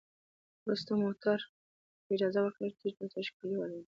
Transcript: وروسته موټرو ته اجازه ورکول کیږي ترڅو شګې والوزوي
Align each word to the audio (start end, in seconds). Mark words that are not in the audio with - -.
وروسته 0.63 0.91
موټرو 1.01 1.47
ته 2.05 2.09
اجازه 2.15 2.39
ورکول 2.41 2.71
کیږي 2.79 2.97
ترڅو 2.99 3.19
شګې 3.27 3.55
والوزوي 3.59 3.87